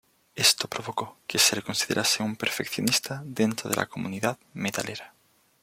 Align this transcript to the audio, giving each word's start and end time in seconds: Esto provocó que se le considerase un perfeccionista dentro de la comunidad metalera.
Esto 0.33 0.67
provocó 0.67 1.19
que 1.27 1.37
se 1.37 1.55
le 1.55 1.61
considerase 1.61 2.23
un 2.23 2.35
perfeccionista 2.35 3.21
dentro 3.23 3.69
de 3.69 3.75
la 3.75 3.85
comunidad 3.85 4.39
metalera. 4.51 5.13